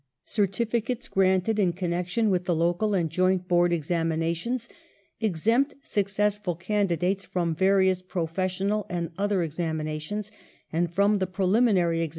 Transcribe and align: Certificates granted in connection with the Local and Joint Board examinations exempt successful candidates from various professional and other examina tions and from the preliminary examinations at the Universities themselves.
Certificates 0.25 1.07
granted 1.07 1.59
in 1.59 1.71
connection 1.73 2.31
with 2.31 2.45
the 2.45 2.55
Local 2.55 2.95
and 2.95 3.07
Joint 3.11 3.47
Board 3.47 3.71
examinations 3.71 4.67
exempt 5.19 5.75
successful 5.83 6.55
candidates 6.55 7.23
from 7.23 7.53
various 7.53 8.01
professional 8.01 8.87
and 8.89 9.11
other 9.19 9.45
examina 9.47 10.01
tions 10.01 10.31
and 10.73 10.91
from 10.91 11.19
the 11.19 11.27
preliminary 11.27 11.51
examinations 11.51 11.51
at 11.51 11.77
the 11.77 11.81
Universities 11.81 11.99
themselves. 12.07 12.09